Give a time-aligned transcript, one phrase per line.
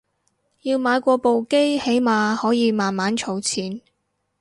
[0.63, 3.81] 要買過部機起碼可以慢慢儲錢